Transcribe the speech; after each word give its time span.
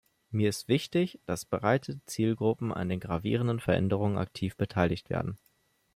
Mir 0.31 0.49
ist 0.49 0.67
wichtig, 0.67 1.19
dass 1.27 1.45
breite 1.45 2.03
Zielgruppen 2.07 2.73
an 2.73 2.89
den 2.89 2.99
gravierenden 2.99 3.59
Veränderungen 3.59 4.17
aktiv 4.17 4.57
beteiligt 4.57 5.11
werden. 5.11 5.37